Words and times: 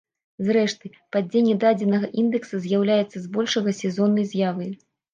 Зрэшты, 0.45 0.89
падзенне 1.15 1.53
дадзенага 1.65 2.11
індэкса 2.23 2.65
з'яўляецца 2.67 3.17
збольшага 3.29 3.79
сезоннай 3.85 4.31
з'явай. 4.35 4.79